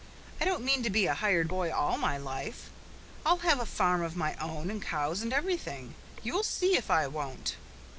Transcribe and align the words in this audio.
"I 0.41 0.45
don't 0.45 0.63
mean 0.65 0.81
to 0.81 0.89
be 0.89 1.05
a 1.05 1.13
hired 1.13 1.47
boy 1.47 1.71
all 1.71 1.95
my 1.95 2.17
life. 2.17 2.71
I'll 3.23 3.37
have 3.45 3.59
a 3.59 3.67
farm 3.67 4.01
of 4.01 4.15
my 4.15 4.33
own 4.37 4.71
and 4.71 4.81
cows 4.81 5.21
and 5.21 5.31
everything. 5.31 5.93
You'll 6.23 6.41
see 6.41 6.75
if 6.75 6.89
I 6.89 7.05
won't." 7.05 7.55